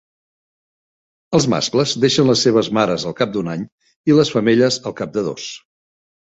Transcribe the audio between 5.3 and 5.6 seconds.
dos.